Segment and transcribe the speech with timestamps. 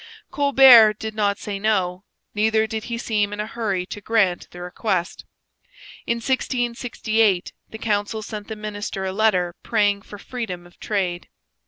[0.31, 2.03] Colbert did not say no;
[2.33, 5.25] neither did he seem in a hurry to grant the request.
[6.07, 11.29] In 1668 the council sent the minister a letter praying for freedom of trade.